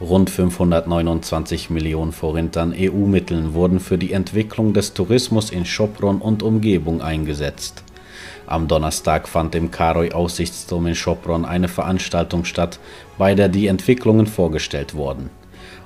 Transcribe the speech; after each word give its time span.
Rund 0.00 0.30
529 0.30 1.68
Millionen 1.68 2.12
Forint 2.12 2.56
EU-Mitteln 2.56 3.52
wurden 3.52 3.80
für 3.80 3.98
die 3.98 4.14
Entwicklung 4.14 4.72
des 4.72 4.94
Tourismus 4.94 5.50
in 5.50 5.66
Sopron 5.66 6.22
und 6.22 6.42
Umgebung 6.42 7.02
eingesetzt. 7.02 7.84
Am 8.46 8.66
Donnerstag 8.66 9.28
fand 9.28 9.54
im 9.54 9.70
Karoi-Aussichtsturm 9.70 10.86
in 10.86 10.94
Sopron 10.94 11.44
eine 11.44 11.68
Veranstaltung 11.68 12.46
statt, 12.46 12.80
bei 13.18 13.34
der 13.34 13.50
die 13.50 13.66
Entwicklungen 13.66 14.26
vorgestellt 14.26 14.94
wurden. 14.94 15.28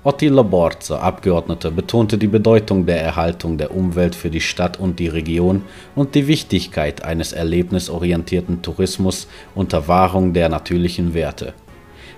Ottila 0.04 0.42
Borza, 0.42 1.00
Abgeordneter, 1.00 1.72
betonte 1.72 2.16
die 2.16 2.28
Bedeutung 2.28 2.86
der 2.86 3.02
Erhaltung 3.02 3.58
der 3.58 3.74
Umwelt 3.74 4.14
für 4.14 4.30
die 4.30 4.40
Stadt 4.40 4.78
und 4.78 5.00
die 5.00 5.08
Region 5.08 5.62
und 5.96 6.14
die 6.14 6.28
Wichtigkeit 6.28 7.02
eines 7.02 7.32
erlebnisorientierten 7.32 8.62
Tourismus 8.62 9.26
unter 9.56 9.88
Wahrung 9.88 10.34
der 10.34 10.48
natürlichen 10.50 11.14
Werte. 11.14 11.52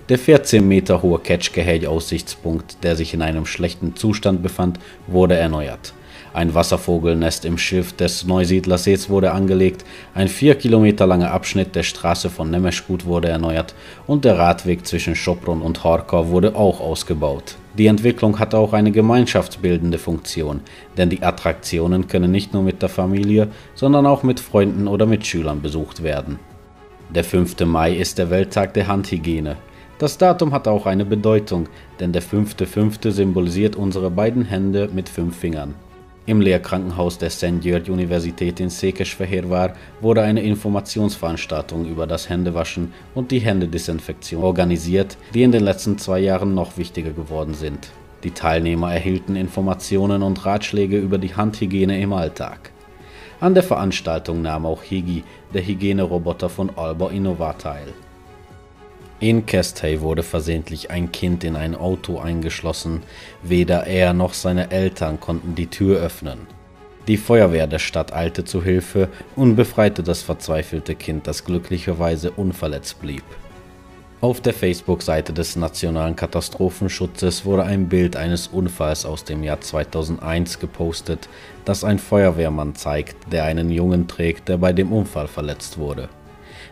Der 0.09 0.19
14 0.19 0.69
Meter 0.69 1.03
hohe 1.03 1.19
Ketschke-Aussichtspunkt, 1.19 2.85
der 2.85 2.95
sich 2.95 3.13
in 3.13 3.23
einem 3.23 3.45
schlechten 3.45 3.97
Zustand 3.97 4.41
befand, 4.41 4.79
wurde 5.09 5.35
erneuert. 5.35 5.95
Ein 6.33 6.55
Wasservogelnest 6.55 7.45
im 7.45 7.59
Schiff 7.59 7.93
des 7.93 8.25
Neusiedlersees 8.25 9.11
wurde 9.11 9.33
angelegt, 9.33 9.85
ein 10.15 10.29
vier 10.29 10.55
Kilometer 10.55 11.09
langer 11.09 11.33
Abschnitt 11.33 11.75
der 11.75 11.83
Straße 11.83 12.31
von 12.31 12.53
Nemeschgut 12.53 13.05
wurde 13.05 13.31
erneuert 13.31 13.75
und 14.07 14.25
der 14.25 14.39
Radweg 14.39 14.87
zwischen 14.87 15.17
Schopron 15.17 15.61
und 15.61 15.83
Harkov 15.83 16.29
wurde 16.29 16.55
auch 16.55 16.81
ausgebaut. 16.81 17.57
Die 17.77 17.89
Entwicklung 17.89 18.39
hat 18.39 18.55
auch 18.55 18.75
eine 18.75 18.93
gemeinschaftsbildende 18.93 19.99
Funktion, 19.99 20.61
denn 20.97 21.11
die 21.11 21.25
Attraktionen 21.25 22.07
können 22.07 22.31
nicht 22.31 22.53
nur 22.55 22.63
mit 22.63 22.81
der 22.81 22.91
Familie, 22.91 23.49
sondern 23.75 24.07
auch 24.07 24.23
mit 24.23 24.39
Freunden 24.39 24.87
oder 24.87 25.05
Mitschülern 25.05 25.63
besucht 25.63 26.05
werden. 26.05 26.39
Der 27.13 27.25
5. 27.25 27.59
Mai 27.67 27.93
ist 27.93 28.19
der 28.19 28.31
Welttag 28.31 28.75
der 28.75 28.87
Handhygiene. 28.87 29.57
Das 29.99 30.19
Datum 30.19 30.53
hat 30.53 30.69
auch 30.69 30.85
eine 30.85 31.07
Bedeutung, 31.07 31.71
denn 32.01 32.13
der 32.13 32.23
5.5. 32.23 33.11
symbolisiert 33.11 33.77
unsere 33.77 34.11
beiden 34.11 34.45
Hände 34.45 34.91
mit 34.93 35.09
fünf 35.09 35.39
Fingern. 35.39 35.75
Im 36.27 36.43
Lehrkrankenhaus 36.43 37.17
der 37.17 37.31
St. 37.31 37.63
Georg 37.63 37.89
Universität 37.89 38.61
in 38.61 38.69
Sekeshverhervar 38.69 39.73
wurde 40.03 40.21
eine 40.21 40.43
Informationsveranstaltung 40.43 41.87
über 41.87 42.07
das 42.07 42.29
Händewaschen 42.29 42.93
und 43.15 43.31
die 43.31 43.39
Händedesinfektion 43.39 44.43
organisiert, 44.43 45.17
die 45.33 45.45
in 45.45 45.53
den 45.53 45.65
letzten 45.65 45.97
zwei 45.97 46.19
Jahren 46.19 46.55
noch 46.55 46.77
wichtiger 46.77 47.13
geworden 47.13 47.55
sind. 47.55 47.89
Die 48.23 48.33
Teilnehmer 48.33 48.93
erhielten 48.93 49.35
Informationen 49.35 50.23
und 50.23 50.45
Ratschläge 50.45 50.99
über 50.99 51.17
die 51.17 51.35
Handhygiene 51.35 51.99
im 52.03 52.13
Alltag. 52.13 52.71
An 53.41 53.55
der 53.55 53.63
Veranstaltung 53.63 54.43
nahm 54.43 54.67
auch 54.67 54.83
Higi, 54.83 55.25
der 55.55 55.67
Hygieneroboter 55.67 56.51
von 56.51 56.71
Alba 56.77 57.09
Innova, 57.11 57.55
teil. 57.55 57.95
In 59.19 59.47
Kestey 59.47 60.03
wurde 60.03 60.23
versehentlich 60.23 60.91
ein 60.91 61.11
Kind 61.11 61.43
in 61.43 61.57
ein 61.57 61.75
Auto 61.75 62.19
eingeschlossen. 62.19 63.03
Weder 63.43 63.87
er 63.87 64.13
noch 64.13 64.35
seine 64.35 64.71
Eltern 64.71 65.21
konnten 65.21 65.55
die 65.55 65.69
Tür 65.69 66.01
öffnen. 66.01 66.41
Die 67.09 67.17
Feuerwehr 67.17 67.67
der 67.67 67.79
Stadt 67.79 68.13
eilte 68.13 68.45
zu 68.45 68.63
Hilfe 68.63 69.09
und 69.35 69.57
befreite 69.57 70.03
das 70.03 70.21
verzweifelte 70.21 70.95
Kind, 70.95 71.27
das 71.27 71.45
glücklicherweise 71.45 72.31
unverletzt 72.33 73.01
blieb. 73.01 73.25
Auf 74.21 74.41
der 74.41 74.53
Facebook-Seite 74.53 75.33
des 75.33 75.57
Nationalen 75.57 76.17
Katastrophenschutzes 76.17 77.45
wurde 77.45 77.65
ein 77.65 77.89
Bild 77.89 78.17
eines 78.17 78.49
Unfalls 78.49 79.07
aus 79.07 79.25
dem 79.25 79.43
Jahr 79.43 79.61
2001 79.61 80.59
gepostet, 80.59 81.29
das 81.65 81.85
ein 81.85 81.99
Feuerwehrmann 81.99 82.75
zeigt, 82.75 83.17
der 83.33 83.45
einen 83.45 83.71
Jungen 83.71 84.09
trägt, 84.09 84.49
der 84.49 84.59
bei 84.59 84.73
dem 84.73 84.93
Unfall 84.93 85.29
verletzt 85.29 85.79
wurde. 85.79 86.09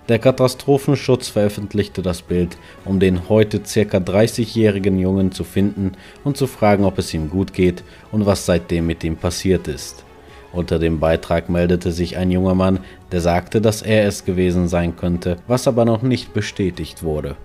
Der 0.07 0.19
Katastrophenschutz 0.19 1.29
veröffentlichte 1.29 2.03
das 2.03 2.21
Bild, 2.21 2.59
um 2.85 3.01
den 3.01 3.31
heute 3.31 3.61
ca. 3.61 3.97
30-jährigen 3.97 4.99
Jungen 4.99 5.33
zu 5.33 5.45
finden 5.45 5.93
und 6.25 6.37
zu 6.37 6.47
fragen, 6.47 6.85
ob 6.85 6.99
es 6.99 7.15
ihm 7.15 7.31
gut 7.31 7.55
geht 7.55 7.83
und 8.13 8.27
was 8.27 8.45
seitdem 8.45 8.87
mit 8.87 9.03
ihm 9.03 9.17
passiert 9.17 9.67
ist. 9.67 10.05
Unter 10.53 10.79
dem 10.79 11.01
Beitrag 11.01 11.49
meldete 11.49 11.91
sich 11.91 12.19
ein 12.19 12.31
junger 12.31 12.55
Mann, 12.55 12.81
der 13.13 13.23
sagte, 13.23 13.63
dass 13.63 13.81
er 13.81 14.07
es 14.07 14.27
gewesen 14.27 14.69
sein 14.69 14.95
könnte, 14.95 15.39
was 15.47 15.67
aber 15.67 15.87
noch 15.87 16.03
nicht 16.03 16.35
bestätigt 16.35 17.03
wurde. 17.03 17.37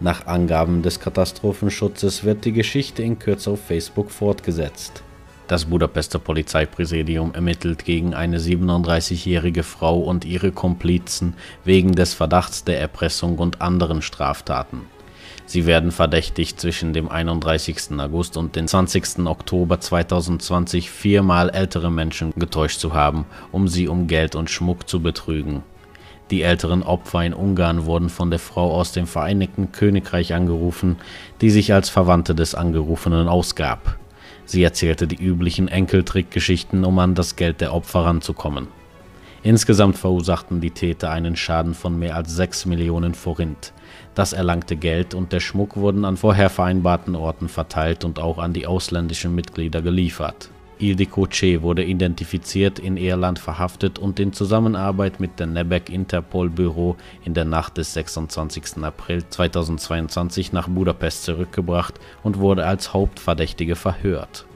Nach 0.00 0.26
Angaben 0.26 0.82
des 0.82 0.98
Katastrophenschutzes 0.98 2.24
wird 2.24 2.44
die 2.44 2.52
Geschichte 2.52 3.04
in 3.04 3.20
Kürze 3.20 3.52
auf 3.52 3.60
Facebook 3.60 4.10
fortgesetzt. 4.10 5.04
Das 5.48 5.64
Budapester 5.64 6.18
Polizeipräsidium 6.18 7.32
ermittelt 7.32 7.86
gegen 7.86 8.12
eine 8.12 8.38
37-jährige 8.38 9.62
Frau 9.62 9.98
und 9.98 10.26
ihre 10.26 10.52
Komplizen 10.52 11.32
wegen 11.64 11.94
des 11.94 12.12
Verdachts 12.12 12.64
der 12.64 12.78
Erpressung 12.78 13.38
und 13.38 13.62
anderen 13.62 14.02
Straftaten. 14.02 14.82
Sie 15.46 15.64
werden 15.64 15.90
verdächtigt, 15.90 16.60
zwischen 16.60 16.92
dem 16.92 17.08
31. 17.08 17.98
August 17.98 18.36
und 18.36 18.56
dem 18.56 18.68
20. 18.68 19.20
Oktober 19.20 19.80
2020 19.80 20.90
viermal 20.90 21.48
ältere 21.48 21.90
Menschen 21.90 22.34
getäuscht 22.36 22.78
zu 22.78 22.92
haben, 22.92 23.24
um 23.50 23.68
sie 23.68 23.88
um 23.88 24.06
Geld 24.06 24.34
und 24.34 24.50
Schmuck 24.50 24.86
zu 24.86 25.00
betrügen. 25.00 25.62
Die 26.30 26.42
älteren 26.42 26.82
Opfer 26.82 27.24
in 27.24 27.32
Ungarn 27.32 27.86
wurden 27.86 28.10
von 28.10 28.28
der 28.28 28.38
Frau 28.38 28.74
aus 28.74 28.92
dem 28.92 29.06
Vereinigten 29.06 29.72
Königreich 29.72 30.34
angerufen, 30.34 30.96
die 31.40 31.48
sich 31.48 31.72
als 31.72 31.88
Verwandte 31.88 32.34
des 32.34 32.54
Angerufenen 32.54 33.28
ausgab. 33.28 33.97
Sie 34.48 34.62
erzählte 34.62 35.06
die 35.06 35.22
üblichen 35.22 35.68
Enkeltrickgeschichten, 35.68 36.86
um 36.86 36.98
an 37.00 37.14
das 37.14 37.36
Geld 37.36 37.60
der 37.60 37.74
Opfer 37.74 38.06
ranzukommen. 38.06 38.68
Insgesamt 39.42 39.98
verursachten 39.98 40.62
die 40.62 40.70
Täter 40.70 41.10
einen 41.10 41.36
Schaden 41.36 41.74
von 41.74 41.98
mehr 41.98 42.16
als 42.16 42.34
6 42.34 42.64
Millionen 42.64 43.12
Forint. 43.12 43.74
Das 44.14 44.32
erlangte 44.32 44.76
Geld 44.76 45.12
und 45.12 45.34
der 45.34 45.40
Schmuck 45.40 45.76
wurden 45.76 46.06
an 46.06 46.16
vorher 46.16 46.48
vereinbarten 46.48 47.14
Orten 47.14 47.50
verteilt 47.50 48.06
und 48.06 48.18
auch 48.18 48.38
an 48.38 48.54
die 48.54 48.66
ausländischen 48.66 49.34
Mitglieder 49.34 49.82
geliefert 49.82 50.48
Ildiko 50.78 51.26
C. 51.26 51.62
wurde 51.62 51.84
identifiziert, 51.84 52.78
in 52.78 52.96
Irland 52.96 53.38
verhaftet 53.38 53.98
und 53.98 54.18
in 54.20 54.32
Zusammenarbeit 54.32 55.20
mit 55.20 55.38
dem 55.40 55.52
Nebek 55.52 55.90
Interpol 55.90 56.48
Büro 56.48 56.96
in 57.24 57.34
der 57.34 57.44
Nacht 57.44 57.76
des 57.78 57.94
26. 57.94 58.82
April 58.82 59.24
2022 59.28 60.52
nach 60.52 60.68
Budapest 60.68 61.24
zurückgebracht 61.24 61.94
und 62.22 62.38
wurde 62.38 62.64
als 62.64 62.94
Hauptverdächtige 62.94 63.76
verhört. 63.76 64.46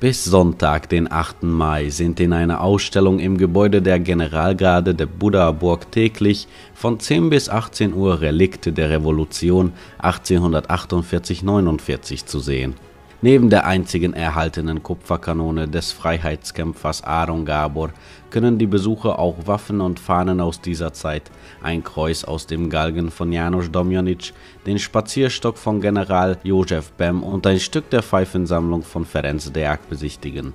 Bis 0.00 0.24
Sonntag, 0.24 0.88
den 0.88 1.10
8. 1.10 1.42
Mai, 1.42 1.90
sind 1.90 2.20
in 2.20 2.32
einer 2.32 2.60
Ausstellung 2.60 3.18
im 3.18 3.36
Gebäude 3.36 3.82
der 3.82 3.98
Generalgarde 3.98 4.94
der 4.94 5.06
Buddha-Burg 5.06 5.90
täglich 5.90 6.46
von 6.72 7.00
10 7.00 7.30
bis 7.30 7.48
18 7.48 7.94
Uhr 7.94 8.20
Relikte 8.20 8.72
der 8.72 8.90
Revolution 8.90 9.72
1848-49 10.00 12.26
zu 12.26 12.38
sehen 12.38 12.76
Neben 13.20 13.50
der 13.50 13.66
einzigen 13.66 14.12
erhaltenen 14.12 14.84
Kupferkanone 14.84 15.66
des 15.66 15.90
Freiheitskämpfers 15.90 17.02
Aaron 17.02 17.44
Gabor 17.44 17.90
können 18.30 18.58
die 18.58 18.68
Besucher 18.68 19.18
auch 19.18 19.34
Waffen 19.46 19.80
und 19.80 19.98
Fahnen 19.98 20.40
aus 20.40 20.60
dieser 20.60 20.92
Zeit, 20.92 21.24
ein 21.60 21.82
Kreuz 21.82 22.22
aus 22.22 22.46
dem 22.46 22.70
Galgen 22.70 23.10
von 23.10 23.32
Janusz 23.32 23.72
Domjanic, 23.72 24.32
den 24.66 24.78
Spazierstock 24.78 25.58
von 25.58 25.80
General 25.80 26.38
Josef 26.44 26.92
Bem 26.92 27.24
und 27.24 27.44
ein 27.48 27.58
Stück 27.58 27.90
der 27.90 28.04
Pfeifensammlung 28.04 28.84
von 28.84 29.04
Ferenc 29.04 29.52
Deák 29.52 29.90
besichtigen. 29.90 30.54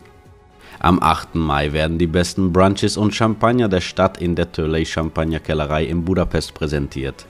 Am 0.79 1.03
8. 1.03 1.35
Mai 1.35 1.73
werden 1.73 1.97
die 1.97 2.07
besten 2.07 2.53
Brunches 2.53 2.95
und 2.95 3.13
Champagner 3.13 3.67
der 3.67 3.81
Stadt 3.81 4.21
in 4.21 4.35
der 4.35 4.49
Turley 4.49 4.85
Champagnerkellerei 4.85 5.83
in 5.83 6.05
Budapest 6.05 6.53
präsentiert 6.53 7.25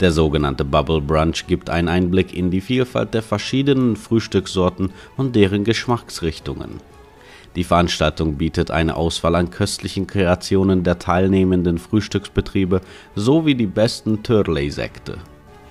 der 0.00 0.12
sogenannte 0.12 0.64
Bubble 0.64 1.00
Brunch 1.00 1.46
gibt 1.46 1.70
einen 1.70 1.88
Einblick 1.88 2.34
in 2.34 2.50
die 2.50 2.60
Vielfalt 2.60 3.14
der 3.14 3.22
verschiedenen 3.22 3.96
Frühstückssorten 3.96 4.90
und 5.16 5.36
deren 5.36 5.64
Geschmacksrichtungen. 5.64 6.80
Die 7.56 7.64
Veranstaltung 7.64 8.36
bietet 8.36 8.70
eine 8.70 8.96
Auswahl 8.96 9.34
an 9.34 9.50
köstlichen 9.50 10.06
Kreationen 10.06 10.84
der 10.84 10.98
teilnehmenden 10.98 11.78
Frühstücksbetriebe 11.78 12.80
sowie 13.14 13.54
die 13.54 13.66
besten 13.66 14.22
Törley-Sekte. 14.22 15.18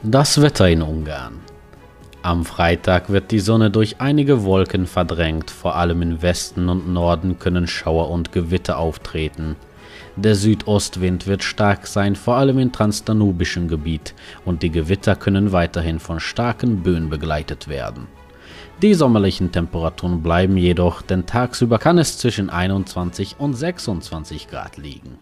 Das 0.04 0.42
Wetter 0.42 0.68
in 0.70 0.82
Ungarn. 0.82 1.40
Am 2.24 2.44
Freitag 2.44 3.10
wird 3.10 3.32
die 3.32 3.40
Sonne 3.40 3.72
durch 3.72 4.02
einige 4.02 4.44
Wolken 4.44 4.86
verdrängt, 4.86 5.50
vor 5.50 5.76
allem 5.76 6.02
im 6.02 6.22
Westen 6.22 6.68
und 6.68 6.92
Norden 6.92 7.40
können 7.40 7.68
Schauer 7.68 8.10
und 8.10 8.34
Gewitter 8.34 8.80
auftreten. 8.80 9.56
Der 10.18 10.34
Südostwind 10.34 11.28
wird 11.28 11.44
stark 11.44 11.86
sein, 11.86 12.16
vor 12.16 12.38
allem 12.38 12.58
im 12.58 12.72
transdanubischen 12.72 13.68
Gebiet, 13.68 14.16
und 14.46 14.64
die 14.64 14.72
Gewitter 14.72 15.16
können 15.16 15.52
weiterhin 15.52 16.00
von 16.00 16.20
starken 16.20 16.82
Böen 16.82 17.10
begleitet 17.10 17.68
werden. 17.68 18.08
Die 18.82 18.96
sommerlichen 18.96 19.52
Temperaturen 19.52 20.24
bleiben 20.24 20.58
jedoch, 20.58 21.04
denn 21.04 21.28
tagsüber 21.28 21.78
kann 21.78 22.00
es 22.00 22.18
zwischen 22.18 22.50
21 22.50 23.36
und 23.38 23.54
26 23.54 24.48
Grad 24.48 24.78
liegen 24.78 25.20